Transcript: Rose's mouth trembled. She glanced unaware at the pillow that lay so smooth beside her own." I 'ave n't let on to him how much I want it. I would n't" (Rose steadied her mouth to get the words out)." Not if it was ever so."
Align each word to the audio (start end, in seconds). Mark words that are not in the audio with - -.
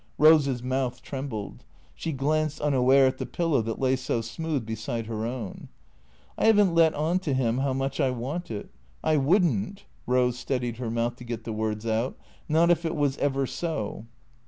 Rose's 0.17 0.63
mouth 0.63 1.03
trembled. 1.03 1.63
She 1.93 2.11
glanced 2.11 2.59
unaware 2.59 3.05
at 3.05 3.19
the 3.19 3.25
pillow 3.27 3.61
that 3.61 3.77
lay 3.79 3.95
so 3.95 4.19
smooth 4.21 4.65
beside 4.65 5.05
her 5.05 5.27
own." 5.27 5.67
I 6.39 6.49
'ave 6.49 6.59
n't 6.63 6.73
let 6.73 6.95
on 6.95 7.19
to 7.19 7.35
him 7.35 7.59
how 7.59 7.73
much 7.73 7.99
I 7.99 8.09
want 8.09 8.49
it. 8.49 8.71
I 9.03 9.17
would 9.17 9.45
n't" 9.45 9.85
(Rose 10.07 10.39
steadied 10.39 10.77
her 10.77 10.89
mouth 10.89 11.17
to 11.17 11.23
get 11.23 11.43
the 11.43 11.53
words 11.53 11.85
out)." 11.85 12.17
Not 12.49 12.71
if 12.71 12.83
it 12.83 12.95
was 12.95 13.15
ever 13.19 13.45
so." 13.45 14.07